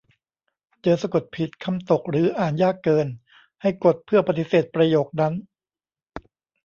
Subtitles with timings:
[0.81, 3.07] เจอสะกดผิด คำตก หรืออ่านยากเกิน
[3.61, 5.33] ให้กด เพื่อปฏิเสธประโยคนั้น